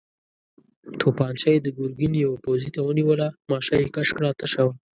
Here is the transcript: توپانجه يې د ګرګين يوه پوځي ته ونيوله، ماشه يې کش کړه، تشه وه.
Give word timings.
توپانجه 1.01 1.49
يې 1.53 1.59
د 1.63 1.67
ګرګين 1.77 2.13
يوه 2.25 2.37
پوځي 2.45 2.69
ته 2.75 2.79
ونيوله، 2.83 3.27
ماشه 3.49 3.73
يې 3.81 3.87
کش 3.95 4.09
کړه، 4.17 4.29
تشه 4.39 4.61
وه. 4.65 4.73